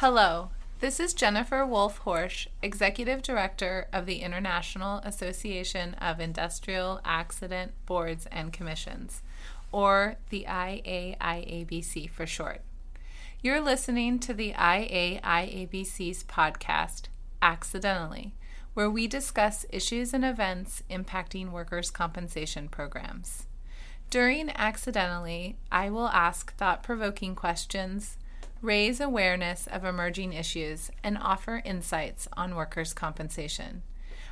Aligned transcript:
Hello, 0.00 0.48
this 0.78 0.98
is 0.98 1.12
Jennifer 1.12 1.66
Wolf 1.66 2.00
Horejsh, 2.06 2.46
Executive 2.62 3.20
Director 3.20 3.86
of 3.92 4.06
the 4.06 4.22
International 4.22 5.00
Association 5.00 5.92
of 6.00 6.20
Industrial 6.20 7.02
Accident 7.04 7.72
Boards 7.84 8.26
and 8.32 8.50
Commissions, 8.50 9.20
or 9.70 10.16
the 10.30 10.46
IAIABC 10.48 12.08
for 12.08 12.24
short. 12.24 12.62
You're 13.42 13.60
listening 13.60 14.18
to 14.20 14.32
the 14.32 14.54
IAIABC's 14.54 16.24
podcast, 16.24 17.08
Accidentally, 17.42 18.32
where 18.72 18.88
we 18.88 19.06
discuss 19.06 19.66
issues 19.68 20.14
and 20.14 20.24
events 20.24 20.82
impacting 20.88 21.50
workers' 21.50 21.90
compensation 21.90 22.70
programs. 22.70 23.44
During 24.08 24.48
Accidentally, 24.52 25.58
I 25.70 25.90
will 25.90 26.08
ask 26.08 26.56
thought 26.56 26.82
provoking 26.82 27.34
questions, 27.34 28.16
raise 28.62 29.00
awareness 29.00 29.66
of 29.66 29.84
emerging 29.84 30.32
issues, 30.32 30.90
and 31.02 31.16
offer 31.18 31.62
insights 31.64 32.28
on 32.36 32.54
workers' 32.54 32.92
compensation. 32.92 33.82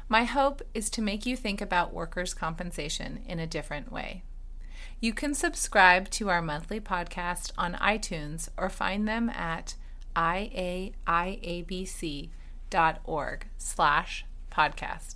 My 0.09 0.24
hope 0.24 0.62
is 0.74 0.91
to 0.91 1.02
make 1.02 1.27
you 1.27 1.36
think 1.36 1.60
about 1.60 1.92
workers' 1.92 2.34
compensation 2.34 3.20
in 3.27 3.38
a 3.38 3.46
different 3.46 3.92
way. 3.92 4.22
You 5.00 5.12
can 5.12 5.34
subscribe 5.34 6.10
to 6.10 6.28
our 6.28 6.42
monthly 6.42 6.80
podcast 6.80 7.52
on 7.56 7.74
iTunes 7.74 8.48
or 8.56 8.69
find 8.69 9.06
them 9.06 9.30
at 9.30 9.74
iaiabc.org 10.16 10.66
slash 13.58 14.24
podcast. 14.50 15.14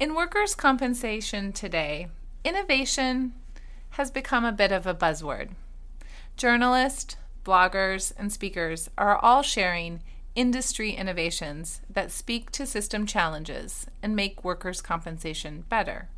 In 0.00 0.14
workers' 0.14 0.54
compensation 0.54 1.52
today, 1.52 2.08
innovation 2.44 3.34
has 3.90 4.10
become 4.10 4.44
a 4.44 4.52
bit 4.52 4.72
of 4.72 4.86
a 4.86 4.94
buzzword. 4.94 5.50
Journalists, 6.36 7.16
bloggers, 7.44 8.12
and 8.16 8.32
speakers 8.32 8.88
are 8.96 9.16
all 9.16 9.42
sharing 9.42 10.02
industry 10.34 10.92
innovations 10.92 11.80
that 11.90 12.10
speak 12.10 12.50
to 12.52 12.66
system 12.66 13.06
challenges 13.06 13.86
and 14.02 14.14
make 14.14 14.44
workers' 14.44 14.80
compensation 14.80 15.64
better. 15.68 16.08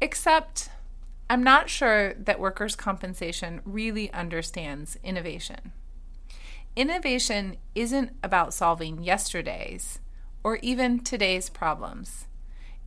Except, 0.00 0.68
I'm 1.30 1.42
not 1.42 1.70
sure 1.70 2.14
that 2.14 2.40
workers' 2.40 2.76
compensation 2.76 3.60
really 3.64 4.12
understands 4.12 4.98
innovation. 5.02 5.72
Innovation 6.74 7.56
isn't 7.74 8.12
about 8.22 8.54
solving 8.54 9.02
yesterday's 9.02 10.00
or 10.44 10.56
even 10.56 10.98
today's 11.00 11.48
problems. 11.48 12.26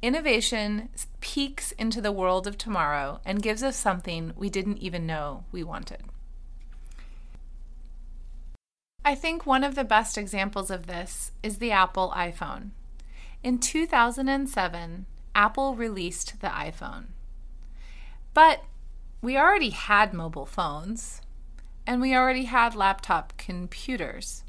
Innovation 0.02 0.90
peeks 1.20 1.72
into 1.74 2.02
the 2.02 2.12
world 2.12 2.48
of 2.48 2.58
tomorrow 2.58 3.20
and 3.26 3.42
gives 3.42 3.64
us 3.64 3.76
something 3.76 4.34
we 4.36 4.50
didn't 4.50 4.78
even 4.78 5.06
know 5.06 5.46
we 5.52 5.64
wanted. 5.64 6.04
I 9.04 9.16
think 9.16 9.46
one 9.46 9.64
of 9.64 9.76
the 9.76 9.84
best 9.84 10.18
examples 10.18 10.72
of 10.72 10.88
this 10.88 11.32
is 11.44 11.58
the 11.58 11.72
Apple 11.72 12.12
iPhone. 12.16 12.72
In 13.44 13.60
2007, 13.60 15.06
Apple 15.36 15.76
released 15.76 16.42
the 16.42 16.48
iPhone. 16.48 17.06
But 18.34 18.64
we 19.22 19.38
already 19.38 19.70
had 19.70 20.14
mobile 20.14 20.46
phones 20.46 21.22
and 21.88 22.02
we 22.02 22.16
already 22.16 22.46
had 22.46 22.76
laptop 22.76 23.38
computers. 23.38 24.44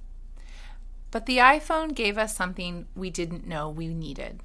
But 1.10 1.27
the 1.27 1.38
iPhone 1.38 1.94
gave 1.94 2.19
us 2.19 2.34
something 2.34 2.86
we 2.94 3.10
didn't 3.10 3.47
know 3.47 3.69
we 3.69 3.88
needed. 3.88 4.41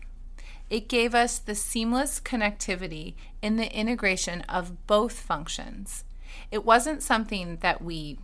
It 0.71 0.87
gave 0.87 1.13
us 1.13 1.37
the 1.37 1.53
seamless 1.53 2.21
connectivity 2.21 3.15
in 3.41 3.57
the 3.57 3.69
integration 3.77 4.39
of 4.43 4.87
both 4.87 5.19
functions. 5.19 6.05
It 6.49 6.63
wasn't 6.63 7.03
something 7.03 7.57
that 7.57 7.81
we 7.81 8.19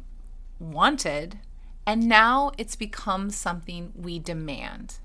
wanted, 0.58 1.40
and 1.86 2.08
now 2.08 2.54
it's 2.58 2.78
become 2.78 3.32
something 3.32 3.92
we 3.94 4.18
demand. 4.18 4.96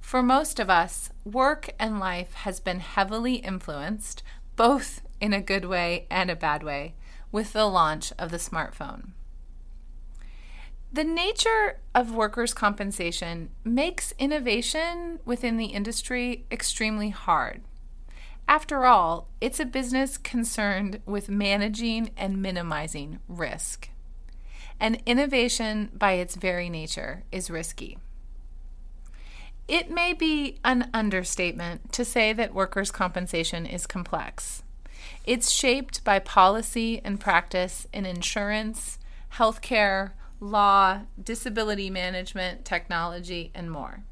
For 0.00 0.20
most 0.20 0.58
of 0.58 0.68
us, 0.68 1.10
work 1.24 1.70
and 1.78 2.00
life 2.00 2.34
has 2.34 2.58
been 2.58 2.80
heavily 2.80 3.36
influenced, 3.36 4.24
both 4.56 5.00
in 5.20 5.32
a 5.32 5.40
good 5.40 5.64
way 5.64 6.08
and 6.10 6.28
a 6.28 6.34
bad 6.34 6.64
way, 6.64 6.96
with 7.30 7.52
the 7.52 7.66
launch 7.66 8.12
of 8.18 8.32
the 8.32 8.36
smartphone. 8.36 9.12
The 10.90 11.04
nature 11.04 11.80
of 11.94 12.14
workers' 12.14 12.54
compensation 12.54 13.50
makes 13.62 14.14
innovation 14.18 15.20
within 15.24 15.58
the 15.58 15.66
industry 15.66 16.46
extremely 16.50 17.10
hard. 17.10 17.60
After 18.48 18.86
all, 18.86 19.28
it's 19.40 19.60
a 19.60 19.66
business 19.66 20.16
concerned 20.16 21.00
with 21.04 21.28
managing 21.28 22.10
and 22.16 22.40
minimizing 22.40 23.18
risk. 23.28 23.90
And 24.80 25.02
innovation, 25.04 25.90
by 25.92 26.12
its 26.12 26.36
very 26.36 26.70
nature, 26.70 27.24
is 27.30 27.50
risky. 27.50 27.98
It 29.66 29.90
may 29.90 30.14
be 30.14 30.58
an 30.64 30.88
understatement 30.94 31.92
to 31.92 32.04
say 32.06 32.32
that 32.32 32.54
workers' 32.54 32.90
compensation 32.90 33.66
is 33.66 33.86
complex. 33.86 34.62
It's 35.26 35.50
shaped 35.50 36.02
by 36.04 36.20
policy 36.20 37.02
and 37.04 37.20
practice 37.20 37.86
in 37.92 38.06
insurance, 38.06 38.98
healthcare, 39.34 40.12
law, 40.40 41.00
disability 41.22 41.90
management, 41.90 42.64
technology, 42.64 43.50
and 43.54 43.70
more. 43.70 44.04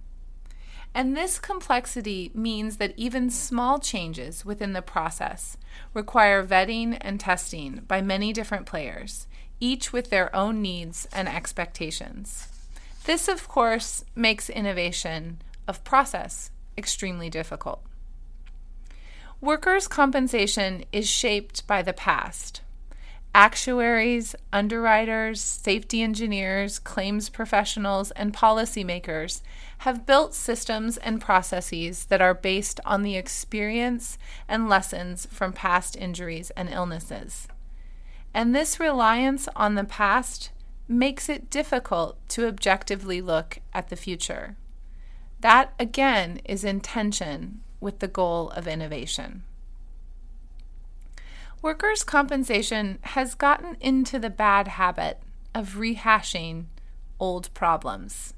And 0.94 1.14
this 1.14 1.38
complexity 1.38 2.30
means 2.34 2.78
that 2.78 2.94
even 2.96 3.28
small 3.28 3.78
changes 3.78 4.46
within 4.46 4.72
the 4.72 4.80
process 4.80 5.58
require 5.92 6.42
vetting 6.44 6.96
and 7.02 7.20
testing 7.20 7.82
by 7.86 8.00
many 8.00 8.32
different 8.32 8.64
players, 8.64 9.26
each 9.60 9.92
with 9.92 10.08
their 10.08 10.34
own 10.34 10.62
needs 10.62 11.06
and 11.12 11.28
expectations. 11.28 12.48
This, 13.04 13.28
of 13.28 13.46
course, 13.46 14.04
makes 14.14 14.48
innovation 14.48 15.42
of 15.68 15.84
process 15.84 16.50
extremely 16.78 17.28
difficult. 17.28 17.82
Workers' 19.40 19.86
compensation 19.86 20.84
is 20.92 21.08
shaped 21.08 21.66
by 21.66 21.82
the 21.82 21.92
past. 21.92 22.62
Actuaries, 23.38 24.34
underwriters, 24.50 25.42
safety 25.42 26.00
engineers, 26.00 26.78
claims 26.78 27.28
professionals, 27.28 28.10
and 28.12 28.32
policymakers 28.32 29.42
have 29.80 30.06
built 30.06 30.32
systems 30.32 30.96
and 30.96 31.20
processes 31.20 32.06
that 32.06 32.22
are 32.22 32.32
based 32.32 32.80
on 32.86 33.02
the 33.02 33.14
experience 33.14 34.16
and 34.48 34.70
lessons 34.70 35.26
from 35.30 35.52
past 35.52 35.96
injuries 35.96 36.50
and 36.56 36.70
illnesses. 36.70 37.46
And 38.32 38.54
this 38.54 38.80
reliance 38.80 39.50
on 39.54 39.74
the 39.74 39.84
past 39.84 40.50
makes 40.88 41.28
it 41.28 41.50
difficult 41.50 42.16
to 42.30 42.46
objectively 42.46 43.20
look 43.20 43.58
at 43.74 43.90
the 43.90 43.96
future. 43.96 44.56
That, 45.40 45.74
again, 45.78 46.40
is 46.46 46.64
in 46.64 46.80
tension 46.80 47.60
with 47.80 47.98
the 47.98 48.08
goal 48.08 48.48
of 48.52 48.66
innovation. 48.66 49.42
Workers' 51.66 52.04
compensation 52.04 53.00
has 53.02 53.34
gotten 53.34 53.76
into 53.80 54.20
the 54.20 54.30
bad 54.30 54.68
habit 54.68 55.18
of 55.52 55.78
rehashing 55.78 56.66
old 57.18 57.52
problems. 57.54 58.34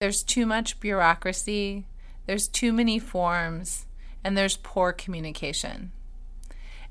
There's 0.00 0.22
too 0.22 0.44
much 0.44 0.80
bureaucracy, 0.80 1.86
there's 2.26 2.46
too 2.46 2.74
many 2.74 2.98
forms, 2.98 3.86
and 4.22 4.36
there's 4.36 4.58
poor 4.58 4.92
communication. 4.92 5.92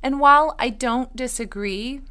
And 0.01 0.19
while 0.19 0.55
I 0.57 0.69
don't 0.71 1.15
disagree, 1.15 2.01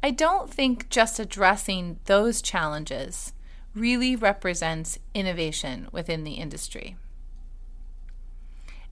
I 0.00 0.12
don't 0.12 0.48
think 0.48 0.88
just 0.88 1.18
addressing 1.18 1.98
those 2.04 2.40
challenges 2.40 3.32
really 3.74 4.14
represents 4.14 5.00
innovation 5.14 5.88
within 5.90 6.22
the 6.22 6.34
industry. 6.34 6.96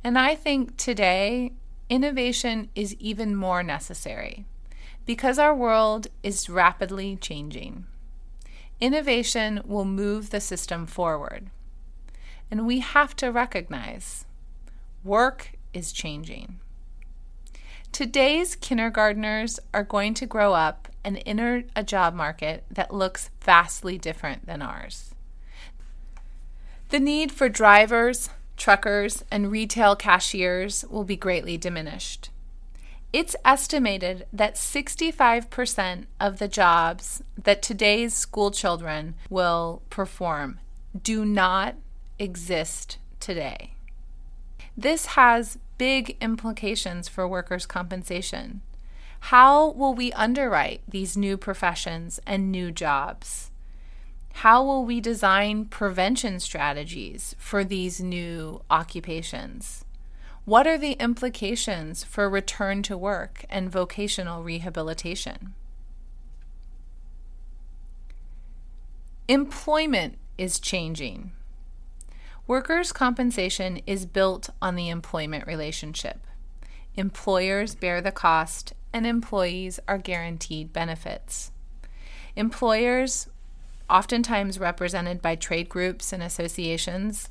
And 0.03 0.19
I 0.19 0.35
think 0.35 0.77
today, 0.77 1.53
innovation 1.89 2.69
is 2.75 2.95
even 2.97 3.35
more 3.35 3.63
necessary 3.63 4.45
because 5.07 5.39
our 5.39 5.55
world 5.55 6.09
is 6.23 6.51
rapidly 6.51 7.17
changing. 7.17 7.87
Innovation 8.81 9.63
will 9.65 9.85
move 9.85 10.31
the 10.31 10.41
system 10.41 10.87
forward. 10.87 11.51
And 12.51 12.67
we 12.67 12.81
have 12.81 13.17
to 13.17 13.33
recognize 13.33 14.25
work 15.03 15.53
is 15.73 15.93
changing. 15.93 16.61
Today's 17.91 18.55
kindergartners 18.55 19.59
are 19.73 19.83
going 19.83 20.15
to 20.15 20.27
grow 20.27 20.53
up 20.53 20.89
and 21.03 21.23
enter 21.25 21.65
a 21.75 21.83
job 21.83 22.15
market 22.15 22.65
that 22.71 22.93
looks 22.93 23.31
vastly 23.41 23.97
different 23.97 24.47
than 24.47 24.61
ours. 24.61 25.15
The 26.91 27.01
need 27.01 27.33
for 27.33 27.49
drivers, 27.49 28.31
truckers, 28.59 29.25
and 29.31 29.51
retail 29.51 29.97
cashiers 29.97 30.85
will 30.91 31.05
be 31.05 31.17
greatly 31.17 31.57
diminished. 31.57 32.31
It's 33.13 33.37
estimated 33.45 34.27
that 34.33 34.57
65% 34.57 36.05
of 36.21 36.39
the 36.39 36.49
jobs 36.49 37.23
that 37.43 37.63
today's 37.63 38.13
school 38.13 38.51
children 38.51 39.15
will 39.31 39.81
perform 39.89 40.61
do 41.03 41.25
not 41.25 41.77
exist 42.19 42.99
today. 43.19 43.73
This 44.77 45.07
has 45.07 45.59
big 45.79 46.17
implications 46.21 47.09
for 47.09 47.27
workers' 47.27 47.67
compensation. 47.67 48.61
How 49.21 49.71
will 49.71 49.95
we 49.95 50.13
underwrite 50.13 50.83
these 50.87 51.17
new 51.17 51.37
professions 51.37 52.21
and 52.27 52.53
new 52.53 52.71
jobs? 52.71 53.51
How 54.43 54.63
will 54.63 54.85
we 54.85 55.01
design 55.01 55.65
prevention 55.65 56.39
strategies 56.39 57.35
for 57.41 57.65
these 57.65 58.01
new 58.01 58.63
occupations? 58.71 59.85
What 60.45 60.65
are 60.65 60.79
the 60.79 60.93
implications 60.93 62.05
for 62.05 62.31
return 62.31 62.85
to 62.85 62.97
work 62.97 63.45
and 63.51 63.69
vocational 63.69 64.45
rehabilitation? 64.45 65.55
Employment 69.27 70.19
is 70.39 70.61
changing. 70.61 71.33
Workers' 72.47 72.93
compensation 72.93 73.81
is 73.89 74.07
built 74.07 74.51
on 74.63 74.77
the 74.77 74.89
employment 74.89 75.49
relationship. 75.49 76.25
Employers 76.95 77.75
bear 77.75 78.01
the 78.01 78.13
cost, 78.13 78.73
and 78.93 79.05
employees 79.05 79.81
are 79.89 79.99
guaranteed 79.99 80.73
benefits. 80.73 81.51
Employers, 82.37 83.27
oftentimes 83.89 84.59
represented 84.59 85.23
by 85.23 85.35
trade 85.35 85.69
groups 85.69 86.13
and 86.13 86.23
associations, 86.23 87.31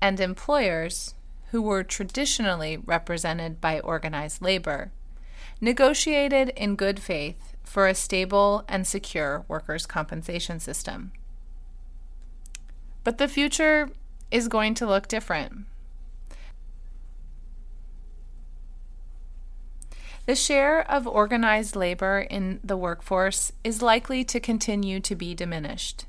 and 0.00 0.20
employers, 0.20 1.14
who 1.50 1.60
were 1.60 1.82
traditionally 1.82 2.76
represented 2.76 3.60
by 3.60 3.80
organized 3.80 4.40
labor, 4.40 4.92
negotiated 5.60 6.50
in 6.50 6.76
good 6.76 7.00
faith 7.00 7.54
for 7.62 7.86
a 7.86 7.94
stable 7.94 8.64
and 8.68 8.86
secure 8.86 9.44
workers' 9.48 9.86
compensation 9.86 10.58
system. 10.58 11.12
But 13.04 13.18
the 13.18 13.28
future 13.28 13.90
is 14.30 14.48
going 14.48 14.74
to 14.74 14.86
look 14.86 15.08
different. 15.08 15.66
The 20.26 20.36
share 20.36 20.88
of 20.90 21.06
organized 21.06 21.74
labor 21.74 22.20
in 22.20 22.60
the 22.62 22.76
workforce 22.76 23.52
is 23.64 23.82
likely 23.82 24.22
to 24.24 24.38
continue 24.38 25.00
to 25.00 25.14
be 25.14 25.34
diminished, 25.34 26.04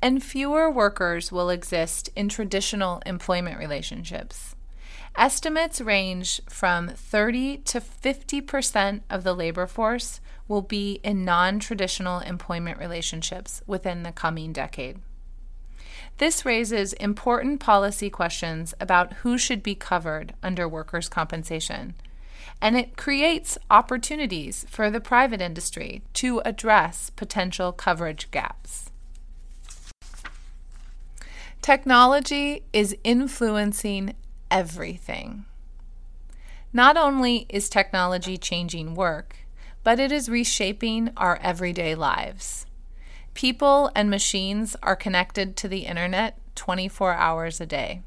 and 0.00 0.22
fewer 0.22 0.70
workers 0.70 1.32
will 1.32 1.50
exist 1.50 2.10
in 2.14 2.28
traditional 2.28 3.02
employment 3.04 3.58
relationships. 3.58 4.54
Estimates 5.16 5.80
range 5.80 6.40
from 6.48 6.88
30 6.88 7.58
to 7.58 7.80
50 7.80 8.40
percent 8.40 9.02
of 9.10 9.24
the 9.24 9.34
labor 9.34 9.66
force 9.66 10.20
will 10.46 10.62
be 10.62 11.00
in 11.02 11.24
non 11.24 11.58
traditional 11.58 12.20
employment 12.20 12.78
relationships 12.78 13.62
within 13.66 14.04
the 14.04 14.12
coming 14.12 14.52
decade. 14.52 14.98
This 16.18 16.44
raises 16.44 16.92
important 16.94 17.60
policy 17.60 18.10
questions 18.10 18.74
about 18.80 19.14
who 19.14 19.36
should 19.36 19.62
be 19.62 19.74
covered 19.74 20.34
under 20.42 20.68
workers' 20.68 21.08
compensation, 21.08 21.94
and 22.60 22.76
it 22.76 22.96
creates 22.96 23.56
opportunities 23.70 24.66
for 24.68 24.90
the 24.90 25.00
private 25.00 25.40
industry 25.40 26.02
to 26.14 26.40
address 26.44 27.10
potential 27.10 27.72
coverage 27.72 28.30
gaps. 28.30 28.90
Technology 31.62 32.64
is 32.72 32.96
influencing 33.04 34.14
everything. 34.50 35.44
Not 36.72 36.96
only 36.96 37.46
is 37.48 37.68
technology 37.68 38.36
changing 38.36 38.94
work, 38.94 39.36
but 39.82 39.98
it 39.98 40.12
is 40.12 40.28
reshaping 40.28 41.10
our 41.16 41.38
everyday 41.42 41.94
lives. 41.94 42.66
People 43.34 43.90
and 43.94 44.10
machines 44.10 44.76
are 44.82 44.96
connected 44.96 45.56
to 45.56 45.68
the 45.68 45.86
internet 45.86 46.38
24 46.54 47.14
hours 47.14 47.60
a 47.60 47.66
day. 47.66 48.02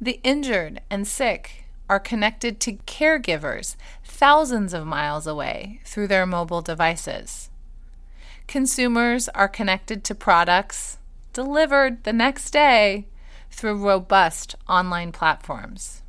The 0.00 0.20
injured 0.22 0.80
and 0.90 1.06
sick 1.06 1.63
are 1.88 2.00
connected 2.00 2.60
to 2.60 2.78
caregivers 2.86 3.76
thousands 4.04 4.72
of 4.72 4.86
miles 4.86 5.26
away 5.26 5.80
through 5.84 6.08
their 6.08 6.26
mobile 6.26 6.62
devices. 6.62 7.50
Consumers 8.46 9.28
are 9.30 9.48
connected 9.48 10.04
to 10.04 10.14
products 10.14 10.98
delivered 11.32 12.04
the 12.04 12.12
next 12.12 12.50
day 12.50 13.06
through 13.50 13.76
robust 13.76 14.54
online 14.68 15.12
platforms. 15.12 16.02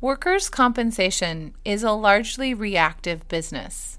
Workers' 0.00 0.48
compensation 0.48 1.54
is 1.64 1.84
a 1.84 1.92
largely 1.92 2.52
reactive 2.52 3.26
business. 3.28 3.98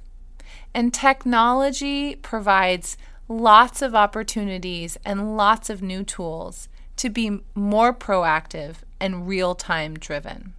And 0.74 0.94
technology 0.94 2.16
provides 2.16 2.98
lots 3.30 3.82
of 3.82 3.96
opportunities 3.96 4.98
and 5.06 5.38
lots 5.38 5.70
of 5.70 5.82
new 5.82 6.04
tools 6.04 6.68
to 6.98 7.10
be 7.10 7.40
more 7.56 7.94
proactive 7.94 8.78
and 9.00 9.28
real 9.28 9.56
time 9.56 9.98
driven. 9.98 10.54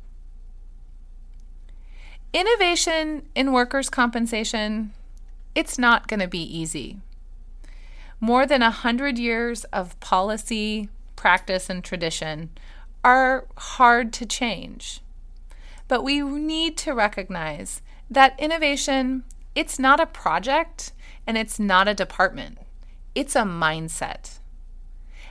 Innovation 2.33 3.23
in 3.35 3.53
workers' 3.53 3.89
compensation, 3.89 4.93
it's 5.55 5.79
not 5.79 6.09
going 6.09 6.21
to 6.21 6.29
be 6.29 6.43
easy. 6.43 6.99
More 8.21 8.47
than 8.47 8.63
a 8.63 8.71
hundred 8.71 9.19
years 9.19 9.65
of 9.65 9.99
policy, 10.01 10.89
practice, 11.15 11.71
and 11.71 11.85
tradition 11.85 12.51
are 13.05 13.47
hard 13.57 14.13
to 14.15 14.27
change. 14.27 15.01
But 15.87 16.03
we 16.03 16.23
need 16.23 16.77
to 16.79 16.93
recognize 16.93 17.83
that 18.11 18.39
innovation 18.39 19.25
it's 19.55 19.79
not 19.79 20.01
a 20.01 20.07
project 20.07 20.93
and 21.27 21.39
it's 21.39 21.61
not 21.61 21.87
a 21.87 21.95
department, 21.95 22.59
it's 23.15 23.37
a 23.37 23.43
mindset. 23.43 24.39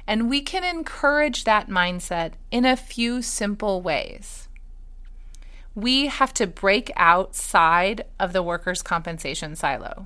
And 0.08 0.30
we 0.30 0.42
can 0.42 0.64
encourage 0.64 1.44
that 1.44 1.70
mindset 1.70 2.34
in 2.52 2.66
a 2.66 2.76
few 2.76 3.22
simple 3.22 3.82
ways. 3.82 4.48
We 5.76 6.08
have 6.08 6.34
to 6.36 6.46
break 6.46 6.92
outside 6.96 8.06
of 8.20 8.34
the 8.34 8.44
workers' 8.44 8.82
compensation 8.82 9.56
silo. 9.56 10.06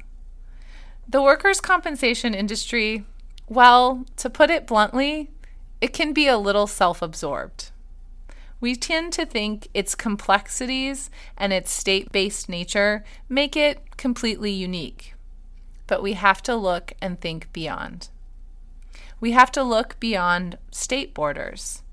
The 1.09 1.21
workers' 1.21 1.59
compensation 1.61 2.33
industry, 2.33 3.05
well, 3.47 4.05
to 4.17 4.29
put 4.29 4.49
it 4.49 4.67
bluntly, 4.67 5.31
it 5.81 5.93
can 5.93 6.13
be 6.13 6.27
a 6.27 6.37
little 6.37 6.67
self 6.67 7.01
absorbed. 7.01 7.71
We 8.59 8.75
tend 8.75 9.13
to 9.13 9.25
think 9.25 9.67
its 9.73 9.93
complexities 9.93 11.09
and 11.37 11.53
its 11.53 11.71
state 11.71 12.11
based 12.11 12.49
nature 12.49 13.03
make 13.29 13.55
it 13.55 13.97
completely 13.97 14.51
unique. 14.51 15.13
But 15.85 16.01
we 16.01 16.13
have 16.13 16.41
to 16.43 16.55
look 16.55 16.93
and 17.01 17.19
think 17.19 17.51
beyond. 17.53 18.09
We 19.19 19.31
have 19.31 19.51
to 19.53 19.63
look 19.63 19.99
beyond 19.99 20.57
state 20.71 21.13
borders. 21.13 21.83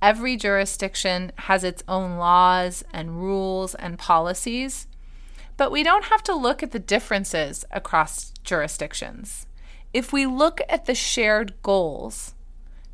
Every 0.00 0.36
jurisdiction 0.36 1.32
has 1.38 1.64
its 1.64 1.82
own 1.86 2.16
laws 2.16 2.84
and 2.92 3.20
rules 3.20 3.74
and 3.74 3.98
policies, 3.98 4.86
but 5.56 5.70
we 5.70 5.82
don't 5.82 6.06
have 6.06 6.22
to 6.24 6.34
look 6.34 6.62
at 6.62 6.72
the 6.72 6.78
differences 6.78 7.64
across 7.70 8.32
jurisdictions. 8.42 9.46
If 9.92 10.12
we 10.12 10.26
look 10.26 10.60
at 10.68 10.86
the 10.86 10.94
shared 10.94 11.54
goals 11.62 12.34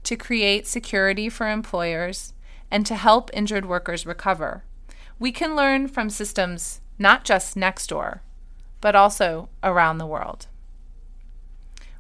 to 0.05 0.17
create 0.17 0.67
security 0.67 1.29
for 1.29 1.51
employers, 1.51 2.33
and 2.71 2.85
to 2.87 2.95
help 2.95 3.31
injured 3.33 3.67
workers 3.67 4.07
recover. 4.07 4.65
We 5.19 5.33
can 5.33 5.57
learn 5.57 5.89
from 5.89 6.11
systems 6.11 6.81
not 6.99 7.25
just 7.25 7.57
next 7.57 7.89
door, 7.89 8.23
but 8.81 8.95
also 8.95 9.49
around 9.63 9.99
the 9.99 10.07
world. 10.07 10.47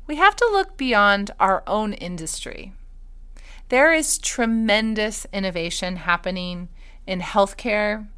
We 0.09 0.17
have 0.17 0.35
to 0.35 0.49
look 0.50 0.77
beyond 0.77 1.31
our 1.38 1.62
own 1.69 1.93
industry. 1.93 2.73
There 3.69 3.93
is 3.93 4.19
tremendous 4.19 5.27
innovation 5.33 5.97
happening 5.97 6.69
in 7.07 7.21
healthcare, 7.21 8.09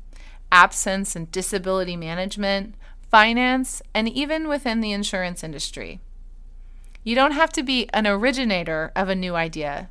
absence 0.50 1.14
and 1.14 1.30
disability 1.30 1.96
management, 1.96 2.76
finance, 3.10 3.82
and 3.92 4.08
even 4.08 4.48
within 4.48 4.80
the 4.80 4.92
insurance 4.92 5.44
industry. 5.44 6.00
You 7.04 7.14
don't 7.14 7.32
have 7.32 7.52
to 7.52 7.62
be 7.62 7.90
an 7.92 8.06
originator 8.06 8.90
of 8.96 9.10
a 9.10 9.14
new 9.14 9.34
idea 9.34 9.90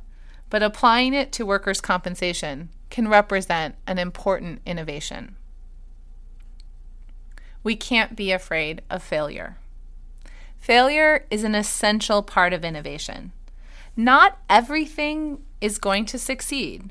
but 0.50 0.64
applying 0.64 1.14
it 1.14 1.32
to 1.32 1.46
workers' 1.46 1.80
compensation 1.80 2.68
can 2.90 3.08
represent 3.08 3.76
an 3.86 3.98
important 3.98 4.60
innovation. 4.66 5.36
We 7.62 7.76
can't 7.76 8.16
be 8.16 8.32
afraid 8.32 8.82
of 8.90 9.02
failure. 9.02 9.56
Failure 10.60 11.24
is 11.30 11.42
an 11.42 11.54
essential 11.54 12.22
part 12.22 12.52
of 12.52 12.64
innovation. 12.64 13.32
Not 13.96 14.38
everything 14.48 15.42
is 15.60 15.78
going 15.78 16.04
to 16.06 16.18
succeed, 16.18 16.90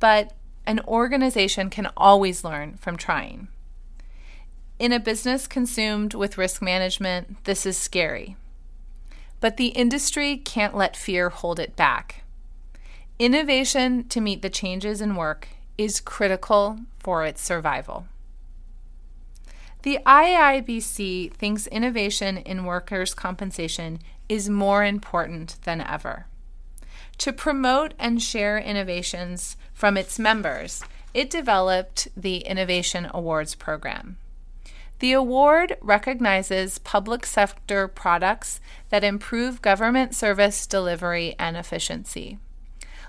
but 0.00 0.32
an 0.66 0.80
organization 0.88 1.68
can 1.68 1.88
always 1.96 2.42
learn 2.42 2.78
from 2.78 2.96
trying. 2.96 3.48
In 4.78 4.92
a 4.92 4.98
business 4.98 5.46
consumed 5.46 6.14
with 6.14 6.38
risk 6.38 6.62
management, 6.62 7.44
this 7.44 7.66
is 7.66 7.76
scary. 7.76 8.36
But 9.40 9.58
the 9.58 9.68
industry 9.68 10.38
can't 10.38 10.74
let 10.74 10.96
fear 10.96 11.28
hold 11.28 11.60
it 11.60 11.76
back. 11.76 12.24
Innovation 13.18 14.08
to 14.08 14.22
meet 14.22 14.40
the 14.40 14.48
changes 14.48 15.02
in 15.02 15.16
work 15.16 15.48
is 15.76 16.00
critical 16.00 16.80
for 16.98 17.26
its 17.26 17.42
survival. 17.42 18.06
The 19.82 19.98
IAIABC 20.04 21.32
thinks 21.32 21.66
innovation 21.66 22.38
in 22.38 22.66
workers' 22.66 23.14
compensation 23.14 24.00
is 24.28 24.50
more 24.50 24.84
important 24.84 25.56
than 25.64 25.80
ever. 25.80 26.26
To 27.18 27.32
promote 27.32 27.94
and 27.98 28.22
share 28.22 28.58
innovations 28.58 29.56
from 29.72 29.96
its 29.96 30.18
members, 30.18 30.82
it 31.14 31.30
developed 31.30 32.08
the 32.16 32.38
Innovation 32.38 33.08
Awards 33.12 33.54
program. 33.54 34.18
The 35.00 35.12
award 35.12 35.76
recognizes 35.80 36.78
public 36.78 37.24
sector 37.24 37.88
products 37.88 38.60
that 38.90 39.02
improve 39.02 39.62
government 39.62 40.14
service 40.14 40.66
delivery 40.66 41.34
and 41.38 41.56
efficiency. 41.56 42.38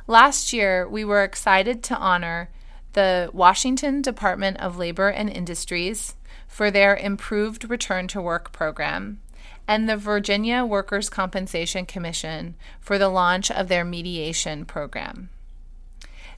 Last 0.08 0.54
year, 0.54 0.88
we 0.88 1.04
were 1.04 1.24
excited 1.24 1.84
to 1.84 1.98
honor 1.98 2.50
the 2.94 3.30
Washington 3.34 4.02
Department 4.02 4.58
of 4.62 4.78
Labor 4.78 5.10
and 5.10 5.30
Industries 5.30 6.16
for 6.52 6.70
their 6.70 6.98
improved 6.98 7.70
return 7.70 8.10
to 8.10 8.22
work 8.22 8.52
program 8.52 9.22
and 9.70 9.88
the 9.88 9.96
Virginia 9.96 10.66
Workers' 10.66 11.10
Compensation 11.10 11.86
Commission 11.86 12.56
for 12.82 12.98
the 12.98 13.08
launch 13.08 13.50
of 13.50 13.70
their 13.70 13.86
mediation 13.86 14.66
program. 14.66 15.30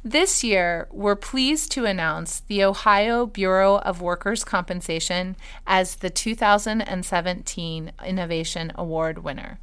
This 0.04 0.44
year, 0.44 0.88
we're 0.92 1.16
pleased 1.16 1.72
to 1.72 1.86
announce 1.86 2.42
the 2.42 2.64
Ohio 2.64 3.26
Bureau 3.26 3.80
of 3.80 4.04
Workers' 4.04 4.44
Compensation 4.44 5.36
as 5.66 5.96
the 5.96 6.12
2017 6.12 7.92
Innovation 8.06 8.72
Award 8.76 9.24
winner. 9.24 9.60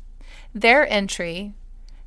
Their 0.52 0.84
entry, 0.88 1.54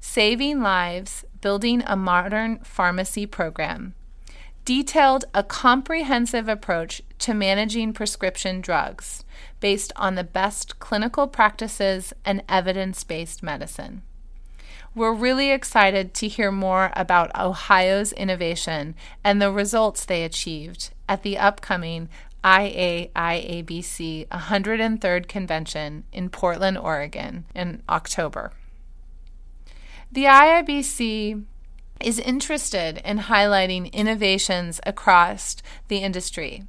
Saving 0.02 0.62
Lives 0.62 1.24
Building 1.40 1.82
a 1.86 1.96
Modern 1.96 2.60
Pharmacy 2.60 3.26
Program, 3.26 3.94
detailed 4.66 5.26
a 5.34 5.44
comprehensive 5.44 6.48
approach 6.48 7.02
to 7.20 7.34
managing 7.34 7.94
prescription 7.94 8.62
drugs 8.62 9.24
based 9.60 9.92
on 9.96 10.16
the 10.16 10.24
best 10.24 10.80
clinical 10.80 11.28
practices 11.28 12.14
and 12.24 12.44
evidence 12.48 13.04
based 13.04 13.44
medicine. 13.44 14.02
We're 14.96 15.14
really 15.14 15.50
excited 15.52 16.14
to 16.16 16.28
hear 16.28 16.52
more 16.52 16.92
about 16.96 17.36
Ohio's 17.38 18.12
innovation 18.14 18.96
and 19.24 19.42
the 19.42 19.52
results 19.52 20.06
they 20.06 20.24
achieved 20.24 20.92
at 21.10 21.24
the 21.24 21.38
upcoming 21.38 22.10
IAIABC 22.44 24.28
103rd 24.28 25.28
Convention 25.28 26.04
in 26.12 26.30
Portland, 26.30 26.78
Oregon 26.78 27.46
in 27.56 27.82
October. 27.90 28.52
The 30.12 30.26
IAIABC 30.26 31.44
is 32.00 32.20
interested 32.20 33.02
in 33.06 33.20
highlighting 33.20 33.92
innovations 33.92 34.80
across 34.86 35.56
the 35.88 35.98
industry. 35.98 36.64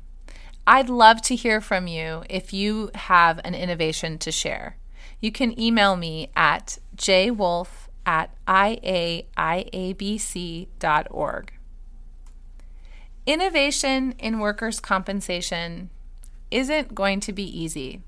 I'd 0.66 0.88
love 0.88 1.20
to 1.22 1.36
hear 1.36 1.60
from 1.60 1.86
you 1.86 2.24
if 2.30 2.52
you 2.52 2.90
have 2.94 3.40
an 3.44 3.54
innovation 3.54 4.18
to 4.18 4.32
share. 4.32 4.76
You 5.20 5.30
can 5.30 5.58
email 5.60 5.96
me 5.96 6.30
at 6.34 6.78
jwolf 6.96 7.68
at 8.06 8.30
iaiabc.org. 8.46 9.32
Innovation 13.26 14.14
in 14.18 14.38
workers' 14.38 14.80
compensation 14.80 15.88
isn't 16.50 16.94
going 16.94 17.20
to 17.20 17.32
be 17.32 17.44
easy, 17.44 18.02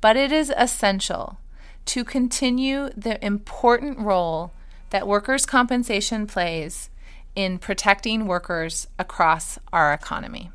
but 0.00 0.16
it 0.16 0.32
is 0.32 0.52
essential 0.56 1.38
to 1.86 2.04
continue 2.04 2.90
the 2.96 3.24
important 3.24 3.98
role 3.98 4.52
that 4.90 5.06
workers' 5.06 5.46
compensation 5.46 6.26
plays 6.26 6.90
in 7.34 7.58
protecting 7.58 8.26
workers 8.26 8.88
across 8.98 9.58
our 9.72 9.92
economy. 9.92 10.50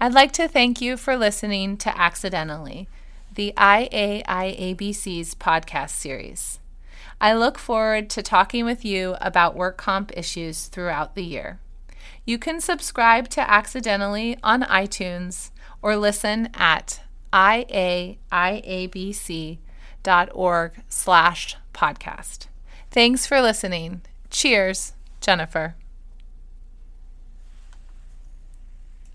I'd 0.00 0.14
like 0.14 0.32
to 0.32 0.48
thank 0.48 0.80
you 0.80 0.96
for 0.96 1.16
listening 1.16 1.76
to 1.78 1.96
Accidentally, 1.98 2.88
the 3.34 3.52
IAIABC's 3.56 5.34
podcast 5.34 5.90
series. 5.90 6.60
I 7.20 7.34
look 7.34 7.58
forward 7.58 8.08
to 8.10 8.22
talking 8.22 8.64
with 8.64 8.84
you 8.84 9.16
about 9.20 9.56
work 9.56 9.76
comp 9.76 10.12
issues 10.16 10.66
throughout 10.66 11.14
the 11.14 11.24
year. 11.24 11.58
You 12.24 12.38
can 12.38 12.60
subscribe 12.60 13.28
to 13.30 13.50
Accidentally 13.50 14.36
on 14.42 14.62
iTunes 14.62 15.50
or 15.82 15.96
listen 15.96 16.50
at 16.54 17.00
iaiabc.org 20.08 20.72
slash 20.88 21.56
podcast. 21.74 22.46
Thanks 22.90 23.26
for 23.26 23.40
listening. 23.40 24.02
Cheers, 24.30 24.94
Jennifer. 25.20 25.74